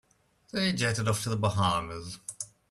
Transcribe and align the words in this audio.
They 0.51 0.73
jetted 0.73 1.07
off 1.07 1.21
to 1.21 1.29
the 1.29 1.37
Bahamas. 1.37 2.17